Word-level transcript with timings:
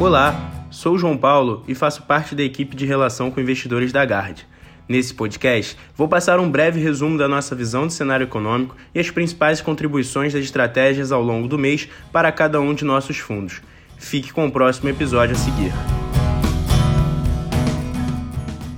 Olá, 0.00 0.64
sou 0.70 0.96
João 0.96 1.14
Paulo 1.14 1.62
e 1.68 1.74
faço 1.74 2.04
parte 2.04 2.34
da 2.34 2.42
equipe 2.42 2.74
de 2.74 2.86
relação 2.86 3.30
com 3.30 3.38
investidores 3.38 3.92
da 3.92 4.02
Gard. 4.02 4.46
Nesse 4.88 5.12
podcast, 5.12 5.76
vou 5.94 6.08
passar 6.08 6.40
um 6.40 6.50
breve 6.50 6.80
resumo 6.80 7.18
da 7.18 7.28
nossa 7.28 7.54
visão 7.54 7.86
do 7.86 7.92
cenário 7.92 8.24
econômico 8.24 8.74
e 8.94 8.98
as 8.98 9.10
principais 9.10 9.60
contribuições 9.60 10.32
das 10.32 10.42
estratégias 10.42 11.12
ao 11.12 11.22
longo 11.22 11.46
do 11.46 11.58
mês 11.58 11.86
para 12.10 12.32
cada 12.32 12.58
um 12.62 12.72
de 12.72 12.82
nossos 12.82 13.18
fundos. 13.18 13.60
Fique 13.98 14.32
com 14.32 14.46
o 14.46 14.50
próximo 14.50 14.88
episódio 14.88 15.36
a 15.36 15.38
seguir. 15.38 15.72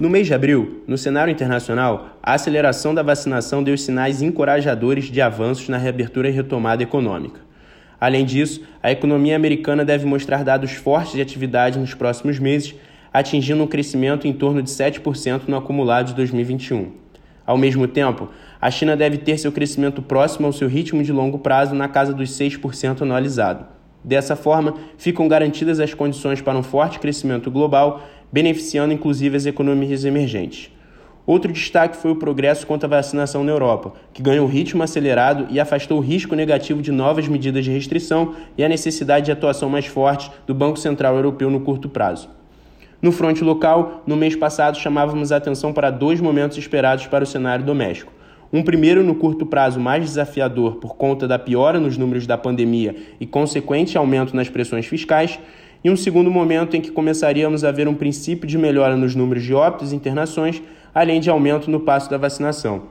No 0.01 0.11
mês 0.11 0.27
de 0.27 0.35
abril, 0.35 0.83
no 0.89 0.99
cenário 0.99 1.31
internacional, 1.31 2.19
a 2.21 2.35
aceleração 2.35 2.93
da 2.93 3.03
vacinação 3.05 3.63
deu 3.63 3.79
sinais 3.79 4.23
encorajadores 4.23 5.05
de 5.05 5.21
avanços 5.21 5.69
na 5.69 5.79
reabertura 5.79 6.29
e 6.29 6.33
retomada 6.33 6.83
econômica. 6.83 7.52
Além 8.03 8.25
disso, 8.25 8.63
a 8.83 8.91
economia 8.91 9.37
americana 9.37 9.85
deve 9.85 10.07
mostrar 10.07 10.43
dados 10.43 10.73
fortes 10.73 11.13
de 11.13 11.21
atividade 11.21 11.79
nos 11.79 11.95
próximos 11.95 12.37
meses, 12.37 12.75
atingindo 13.13 13.63
um 13.63 13.67
crescimento 13.69 14.27
em 14.27 14.33
torno 14.33 14.61
de 14.61 14.69
7% 14.71 15.43
no 15.47 15.57
acumulado 15.57 16.09
de 16.09 16.15
2021. 16.15 16.91
Ao 17.47 17.57
mesmo 17.57 17.87
tempo, 17.87 18.29
a 18.61 18.73
China 18.73 18.97
deve 18.97 19.19
ter 19.19 19.39
seu 19.39 19.53
crescimento 19.53 20.03
próximo 20.03 20.49
ao 20.49 20.53
seu 20.53 20.67
ritmo 20.67 21.01
de 21.01 21.13
longo 21.13 21.39
prazo 21.39 21.77
na 21.77 21.87
casa 21.87 22.13
dos 22.13 22.31
6% 22.31 23.03
anualizado. 23.03 23.67
Dessa 24.03 24.35
forma, 24.35 24.75
ficam 24.99 25.29
garantidas 25.29 25.79
as 25.79 25.95
condições 25.95 26.41
para 26.41 26.59
um 26.59 26.63
forte 26.65 26.99
crescimento 26.99 27.53
global, 27.53 28.03
beneficiando 28.33 28.93
inclusive 28.93 29.37
as 29.37 29.47
economias 29.47 30.05
emergentes. 30.05 30.73
Outro 31.25 31.53
destaque 31.53 31.97
foi 31.97 32.11
o 32.11 32.17
progresso 32.17 32.67
quanto 32.67 32.85
à 32.85 32.89
vacinação 32.89 33.45
na 33.45 33.53
Europa, 33.53 33.93
que 34.13 34.21
ganhou 34.21 34.47
ritmo 34.47 34.83
acelerado 34.83 35.47
e 35.51 35.61
afastou 35.61 35.99
o 35.99 36.01
risco 36.01 36.35
negativo 36.35 36.83
de 36.83 36.91
novas 36.91 37.29
medidas 37.29 37.65
de 37.65 37.71
restrição 37.71 38.35
e 38.59 38.65
a 38.65 38.69
necessidade 38.69 39.27
de 39.27 39.33
atuação 39.33 39.69
mais 39.69 39.87
forte 39.87 40.31
do 40.47 40.55
Banco 40.55 40.79
Central 40.79 41.15
Europeu 41.15 41.49
no 41.49 41.61
curto 41.61 41.89
prazo. 41.89 42.29
No 43.01 43.13
fronte 43.13 43.45
local, 43.45 44.03
no 44.07 44.17
mês 44.17 44.35
passado 44.35 44.79
chamávamos 44.79 45.31
a 45.31 45.37
atenção 45.37 45.73
para 45.73 45.91
dois 45.91 46.21
momentos 46.21 46.59
esperados 46.59 47.07
para 47.07 47.23
o 47.25 47.27
cenário 47.27 47.65
doméstico. 47.65 48.13
Um 48.53 48.63
primeiro 48.63 49.03
no 49.03 49.15
curto 49.15 49.47
prazo 49.47 49.81
mais 49.81 50.05
desafiador 50.05 50.77
por 50.77 50.95
conta 50.95 51.27
da 51.27 51.39
piora 51.39 51.81
nos 51.81 51.97
números 51.97 52.27
da 52.27 52.37
pandemia 52.37 52.95
e 53.19 53.27
consequente 53.27 53.97
aumento 53.97 54.37
nas 54.37 54.49
pressões 54.49 54.87
fiscais, 54.87 55.39
e 55.85 55.91
um 55.91 55.97
segundo 55.97 56.31
momento 56.31 56.77
em 56.77 56.81
que 56.81 56.91
começaríamos 56.91 57.65
a 57.65 57.73
ver 57.73 57.89
um 57.89 57.95
princípio 57.95 58.47
de 58.47 58.57
melhora 58.57 58.97
nos 58.97 59.15
números 59.15 59.43
de 59.43 59.53
óbitos 59.53 59.93
e 59.93 59.97
internações, 59.97 60.63
além 60.95 61.21
de 61.21 61.29
aumento 61.29 61.71
no 61.71 61.81
passo 61.81 62.11
da 62.11 62.17
vacinação. 62.17 62.85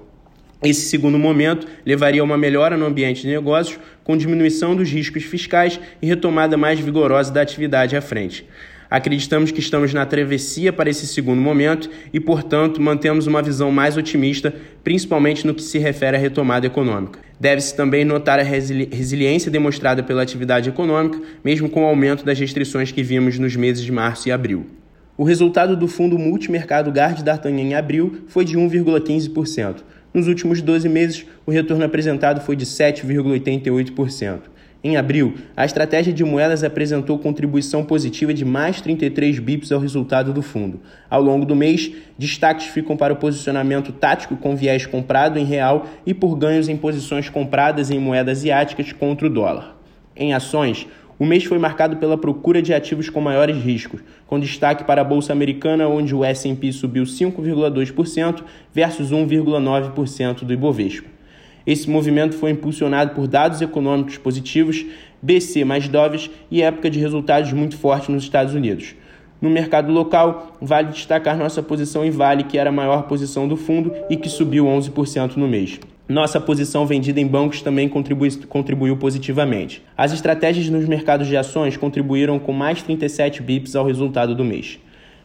Esse 0.64 0.81
segundo 0.89 1.17
momento 1.17 1.66
levaria 1.86 2.22
a 2.22 2.23
uma 2.23 2.38
melhora 2.38 2.78
no 2.78 2.86
ambiente 2.86 3.23
de 3.23 3.30
negócios, 3.30 3.80
com 4.03 4.16
diminuição 4.16 4.75
dos 4.75 4.89
riscos 4.89 5.23
fiscais 5.23 5.80
e 6.02 6.06
retomada 6.06 6.56
mais 6.56 6.80
vigorosa 6.80 7.31
da 7.31 7.42
atividade 7.42 7.95
à 7.95 8.02
frente. 8.02 8.45
Acreditamos 8.92 9.52
que 9.52 9.61
estamos 9.61 9.94
na 9.94 10.06
travessia 10.06 10.73
para 10.73 10.89
esse 10.89 11.08
segundo 11.08 11.42
momento 11.42 11.89
e, 12.11 12.20
portanto, 12.20 12.81
mantemos 12.81 13.25
uma 13.25 13.42
visão 13.42 13.72
mais 13.72 13.95
otimista, 13.95 14.53
principalmente 14.84 15.47
no 15.47 15.53
que 15.53 15.61
se 15.61 15.80
refere 15.80 16.17
à 16.17 16.20
retomada 16.20 16.67
econômica. 16.67 17.17
Deve-se 17.39 17.73
também 17.73 18.03
notar 18.03 18.38
a 18.38 18.44
resili 18.44 18.89
resiliência 18.92 19.50
demonstrada 19.50 20.03
pela 20.03 20.22
atividade 20.22 20.67
econômica, 20.67 21.22
mesmo 21.42 21.69
com 21.69 21.84
o 21.84 21.88
aumento 21.88 22.25
das 22.25 22.38
restrições 22.38 22.92
que 22.92 23.02
vimos 23.02 23.39
nos 23.39 23.56
meses 23.56 23.81
de 23.81 23.94
março 23.94 24.28
e 24.28 24.31
abril. 24.34 24.66
O 25.17 25.23
resultado 25.23 25.78
do 25.78 25.88
fundo 25.88 26.19
multimercado 26.19 26.92
Gard 26.92 27.23
D'Artagnan 27.23 27.62
em 27.62 27.75
abril 27.75 28.23
foi 28.28 28.44
de 28.44 28.58
1,15%. 28.58 29.84
Nos 30.14 30.28
últimos 30.28 30.62
12 30.62 30.89
meses, 30.89 31.25
o 31.45 31.52
retorno 31.52 31.86
apresentado 31.86 32.42
foi 32.42 32.58
de 32.58 32.66
7,88%. 32.66 34.52
Em 34.84 34.98
abril, 34.98 35.36
a 35.56 35.64
estratégia 35.64 36.12
de 36.12 36.24
moedas 36.24 36.64
apresentou 36.64 37.20
contribuição 37.20 37.86
positiva 37.86 38.34
de 38.34 38.44
mais 38.44 38.82
33 38.82 39.38
bips 39.38 39.72
ao 39.72 39.80
resultado 39.80 40.34
do 40.34 40.42
fundo. 40.42 40.80
Ao 41.08 41.22
longo 41.22 41.46
do 41.46 41.56
mês, 41.56 41.92
destaques 42.18 42.66
ficam 42.66 42.97
para 42.97 43.14
o 43.14 43.18
posicionamento 43.18 43.92
tático 43.92 44.36
com 44.36 44.56
viés 44.56 44.88
comprado 44.88 45.38
em 45.38 45.46
real 45.46 45.86
e 46.03 46.16
por 46.16 46.36
ganhos 46.36 46.68
em 46.68 46.75
posições 46.75 47.30
compradas 47.30 47.92
em 47.92 48.00
moedas 48.00 48.40
asiáticas 48.40 48.92
contra 48.92 49.28
o 49.28 49.30
dólar. 49.30 49.78
Em 50.16 50.34
ações, 50.34 50.88
o 51.19 51.25
mês 51.28 51.44
foi 51.44 51.59
marcado 51.59 51.98
pela 51.98 52.18
procura 52.18 52.59
de 52.59 52.74
ativos 52.74 53.08
com 53.08 53.22
maiores 53.22 53.63
riscos, 53.63 54.02
com 54.25 54.40
destaque 54.40 54.84
para 54.84 55.02
a 55.02 55.03
bolsa 55.03 55.31
americana, 55.31 55.88
onde 55.88 56.16
o 56.16 56.25
S&P 56.25 56.72
subiu 56.72 57.03
5,2% 57.03 58.44
versus 58.74 59.12
1,9% 59.12 60.44
do 60.44 60.52
Ibovespa. 60.52 61.11
Esse 61.66 61.90
movimento 61.90 62.36
foi 62.36 62.52
impulsionado 62.52 63.14
por 63.14 63.28
dados 63.28 63.62
econômicos 63.62 64.18
positivos, 64.18 64.86
BC 65.22 65.64
mais 65.64 65.88
doves 65.88 66.30
e 66.50 66.62
época 66.62 66.90
de 66.90 67.00
resultados 67.00 67.54
muito 67.54 67.78
forte 67.78 68.12
nos 68.12 68.24
Estados 68.24 68.54
Unidos. 68.54 68.96
No 69.42 69.50
mercado 69.50 69.92
local, 69.92 70.56
vale 70.62 70.90
destacar 70.90 71.36
nossa 71.38 71.64
posição 71.64 72.06
em 72.06 72.12
Vale, 72.12 72.44
que 72.44 72.58
era 72.58 72.70
a 72.70 72.74
maior 72.74 73.04
posição 73.04 73.48
do 73.48 73.58
fundo 73.58 73.92
e 74.10 74.16
que 74.16 74.30
subiu 74.30 74.66
11% 74.66 75.36
no 75.36 75.48
mês. 75.48 75.80
Nossa 76.08 76.40
posição 76.40 76.86
vendida 76.86 77.20
em 77.20 77.26
bancos 77.26 77.62
também 77.62 77.90
contribuiu 77.90 78.98
positivamente. 78.98 79.82
As 79.98 80.12
estratégias 80.12 80.70
nos 80.70 80.86
mercados 80.86 81.28
de 81.28 81.38
ações 81.38 81.78
contribuíram 81.78 82.38
com 82.38 82.52
mais 82.52 82.84
37 82.84 83.42
bips 83.42 83.76
ao 83.76 83.86
resultado 83.86 84.36
do 84.36 84.44
mês. 84.44 84.78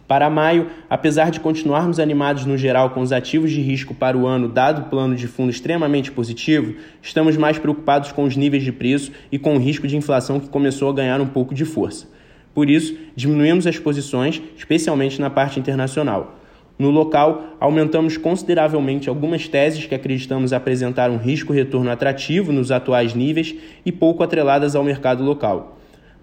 Para 0.07 0.31
maio, 0.31 0.69
apesar 0.89 1.33
de 1.33 1.41
continuarmos 1.41 1.99
animados 1.99 2.47
no 2.47 2.57
geral 2.57 2.91
com 2.91 3.01
os 3.01 3.11
ativos 3.11 3.51
de 3.51 3.61
risco 3.61 3.93
para 3.93 4.17
o 4.17 4.25
ano, 4.25 4.49
dado 4.49 4.83
o 4.83 4.85
plano 4.85 5.17
de 5.17 5.27
fundo 5.27 5.51
extremamente 5.51 6.13
positivo, 6.13 6.77
estamos 7.03 7.37
mais 7.37 7.59
preocupados 7.59 8.13
com 8.13 8.23
os 8.23 8.37
níveis 8.37 8.63
de 8.63 8.71
preço 8.71 9.11
e 9.33 9.39
com 9.39 9.57
o 9.57 9.59
risco 9.59 9.89
de 9.89 9.97
inflação 9.97 10.39
que 10.39 10.49
começou 10.49 10.91
a 10.91 10.93
ganhar 10.93 11.21
um 11.21 11.27
pouco 11.27 11.53
de 11.53 11.65
força. 11.65 12.07
Por 12.55 12.71
isso, 12.71 12.97
diminuímos 13.17 13.67
as 13.67 13.81
posições, 13.81 14.41
especialmente 14.57 15.21
na 15.21 15.29
parte 15.29 15.59
internacional. 15.59 16.39
No 16.79 16.91
local, 16.91 17.57
aumentamos 17.59 18.17
consideravelmente 18.17 19.09
algumas 19.09 19.49
teses 19.49 19.87
que 19.87 19.95
acreditamos 19.95 20.53
apresentar 20.53 21.11
um 21.11 21.17
risco-retorno 21.17 21.91
atrativo 21.91 22.53
nos 22.53 22.71
atuais 22.71 23.13
níveis 23.13 23.57
e 23.85 23.91
pouco 23.91 24.23
atreladas 24.23 24.77
ao 24.77 24.85
mercado 24.85 25.25
local 25.25 25.76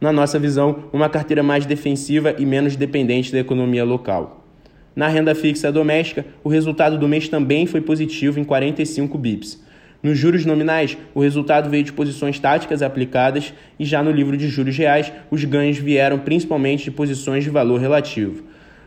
na 0.04 0.12
nossa 0.12 0.38
visão, 0.38 0.84
uma 0.92 1.08
carteira 1.08 1.42
mais 1.42 1.66
defensiva 1.66 2.36
e 2.38 2.46
menos 2.46 2.76
dependente 2.76 3.32
da 3.32 3.40
economia 3.40 3.86
local. 3.86 4.46
Na 4.94 5.08
renda 5.08 5.34
fixa 5.34 5.72
doméstica, 5.72 6.26
o 6.44 6.50
resultado 6.50 6.98
do 6.98 7.08
mês 7.08 7.30
também 7.30 7.66
foi 7.66 7.80
positivo 7.80 8.38
em 8.38 8.44
45 8.44 9.18
bips. 9.18 9.64
Nos 10.04 10.18
juros 10.18 10.46
nominais, 10.46 10.98
o 11.16 11.22
resultado 11.22 11.70
veio 11.70 11.86
de 11.86 11.94
posições 11.94 12.38
táticas 12.38 12.82
aplicadas 12.82 13.54
e 13.80 13.86
já 13.86 14.04
no 14.04 14.12
livro 14.12 14.36
de 14.36 14.50
juros 14.50 14.78
reais, 14.78 15.10
os 15.32 15.42
ganhos 15.46 15.78
vieram 15.78 16.20
principalmente 16.20 16.84
de 16.84 16.92
posições 16.92 17.46
de 17.46 17.50
valor 17.50 17.80
relativo. 17.80 18.44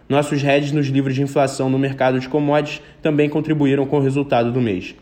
Nossos 0.06 0.44
hedges 0.44 0.72
nos 0.72 0.88
livros 0.88 1.14
de 1.14 1.22
inflação 1.22 1.70
no 1.70 1.78
mercado 1.78 2.20
de 2.20 2.28
commodities 2.28 2.82
também 3.00 3.30
contribuíram 3.30 3.86
com 3.86 3.96
o 3.96 4.02
resultado 4.02 4.52
do 4.52 4.60
mês. 4.60 4.94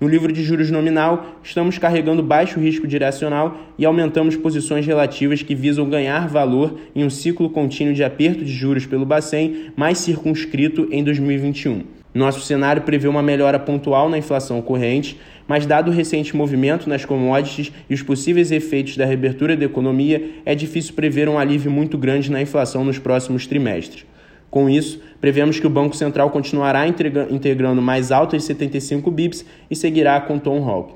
No 0.00 0.08
livro 0.08 0.32
de 0.32 0.42
juros 0.42 0.70
nominal, 0.70 1.36
estamos 1.42 1.76
carregando 1.76 2.22
baixo 2.22 2.58
risco 2.58 2.86
direcional 2.86 3.58
e 3.76 3.84
aumentamos 3.84 4.34
posições 4.34 4.86
relativas 4.86 5.42
que 5.42 5.54
visam 5.54 5.90
ganhar 5.90 6.26
valor 6.26 6.78
em 6.96 7.04
um 7.04 7.10
ciclo 7.10 7.50
contínuo 7.50 7.92
de 7.92 8.02
aperto 8.02 8.42
de 8.42 8.50
juros 8.50 8.86
pelo 8.86 9.04
Bacen 9.04 9.72
mais 9.76 9.98
circunscrito 9.98 10.88
em 10.90 11.04
2021. 11.04 11.82
Nosso 12.14 12.40
cenário 12.40 12.80
prevê 12.80 13.08
uma 13.08 13.22
melhora 13.22 13.58
pontual 13.58 14.08
na 14.08 14.16
inflação 14.16 14.62
corrente, 14.62 15.20
mas 15.46 15.66
dado 15.66 15.90
o 15.90 15.94
recente 15.94 16.34
movimento 16.34 16.88
nas 16.88 17.04
commodities 17.04 17.70
e 17.88 17.92
os 17.92 18.02
possíveis 18.02 18.50
efeitos 18.50 18.96
da 18.96 19.04
reabertura 19.04 19.54
da 19.54 19.66
economia, 19.66 20.30
é 20.46 20.54
difícil 20.54 20.94
prever 20.94 21.28
um 21.28 21.38
alívio 21.38 21.70
muito 21.70 21.98
grande 21.98 22.30
na 22.32 22.40
inflação 22.40 22.84
nos 22.84 22.98
próximos 22.98 23.46
trimestres. 23.46 24.06
Com 24.50 24.68
isso, 24.68 25.00
prevemos 25.20 25.60
que 25.60 25.66
o 25.66 25.70
Banco 25.70 25.96
Central 25.96 26.30
continuará 26.30 26.84
integrando 26.86 27.80
mais 27.80 28.10
altas 28.10 28.44
75 28.44 29.10
bips 29.10 29.44
e 29.70 29.76
seguirá 29.76 30.20
com 30.20 30.38
Tom 30.38 30.68
Hawk. 30.68 30.94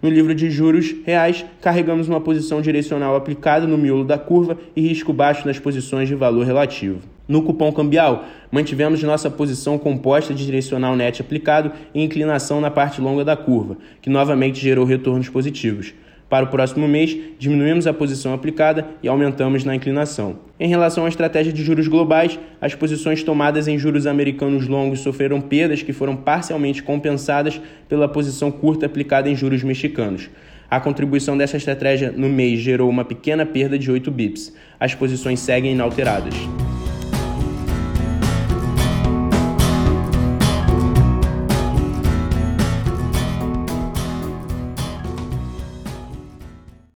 No 0.00 0.10
livro 0.10 0.34
de 0.34 0.50
juros 0.50 0.94
reais, 1.04 1.44
carregamos 1.60 2.08
uma 2.08 2.20
posição 2.20 2.60
direcional 2.60 3.16
aplicada 3.16 3.66
no 3.66 3.78
miolo 3.78 4.04
da 4.04 4.18
curva 4.18 4.58
e 4.76 4.80
risco 4.80 5.12
baixo 5.12 5.46
nas 5.46 5.58
posições 5.58 6.08
de 6.08 6.14
valor 6.14 6.44
relativo. 6.44 7.00
No 7.26 7.42
cupom 7.42 7.72
cambial, 7.72 8.24
mantivemos 8.50 9.02
nossa 9.02 9.30
posição 9.30 9.78
composta 9.78 10.34
de 10.34 10.44
direcional 10.44 10.94
net 10.94 11.22
aplicado 11.22 11.72
e 11.94 12.02
inclinação 12.02 12.60
na 12.60 12.70
parte 12.70 13.00
longa 13.00 13.24
da 13.24 13.34
curva, 13.34 13.78
que 14.02 14.10
novamente 14.10 14.60
gerou 14.60 14.84
retornos 14.84 15.30
positivos. 15.30 15.94
Para 16.34 16.46
o 16.46 16.48
próximo 16.48 16.88
mês, 16.88 17.16
diminuímos 17.38 17.86
a 17.86 17.92
posição 17.92 18.34
aplicada 18.34 18.84
e 19.00 19.06
aumentamos 19.06 19.64
na 19.64 19.72
inclinação. 19.72 20.40
Em 20.58 20.68
relação 20.68 21.06
à 21.06 21.08
estratégia 21.08 21.52
de 21.52 21.62
juros 21.62 21.86
globais, 21.86 22.40
as 22.60 22.74
posições 22.74 23.22
tomadas 23.22 23.68
em 23.68 23.78
juros 23.78 24.04
americanos 24.04 24.66
longos 24.66 24.98
sofreram 24.98 25.40
perdas 25.40 25.84
que 25.84 25.92
foram 25.92 26.16
parcialmente 26.16 26.82
compensadas 26.82 27.60
pela 27.88 28.08
posição 28.08 28.50
curta 28.50 28.84
aplicada 28.84 29.30
em 29.30 29.36
juros 29.36 29.62
mexicanos. 29.62 30.28
A 30.68 30.80
contribuição 30.80 31.38
dessa 31.38 31.56
estratégia 31.56 32.10
no 32.10 32.28
mês 32.28 32.58
gerou 32.58 32.90
uma 32.90 33.04
pequena 33.04 33.46
perda 33.46 33.78
de 33.78 33.88
8 33.88 34.10
bips. 34.10 34.52
As 34.80 34.92
posições 34.92 35.38
seguem 35.38 35.70
inalteradas. 35.70 36.34